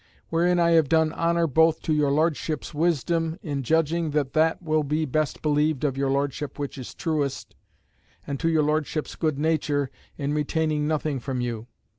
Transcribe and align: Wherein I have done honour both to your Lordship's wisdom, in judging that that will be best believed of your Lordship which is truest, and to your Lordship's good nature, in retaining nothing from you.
Wherein 0.29 0.59
I 0.59 0.71
have 0.71 0.89
done 0.89 1.13
honour 1.13 1.45
both 1.45 1.83
to 1.83 1.93
your 1.93 2.09
Lordship's 2.09 2.73
wisdom, 2.73 3.37
in 3.43 3.61
judging 3.61 4.09
that 4.17 4.33
that 4.33 4.59
will 4.59 4.81
be 4.81 5.05
best 5.05 5.43
believed 5.43 5.83
of 5.83 5.95
your 5.95 6.09
Lordship 6.09 6.57
which 6.57 6.79
is 6.79 6.95
truest, 6.95 7.53
and 8.25 8.39
to 8.39 8.49
your 8.49 8.63
Lordship's 8.63 9.15
good 9.15 9.37
nature, 9.37 9.91
in 10.17 10.33
retaining 10.33 10.87
nothing 10.87 11.19
from 11.19 11.39
you. 11.39 11.67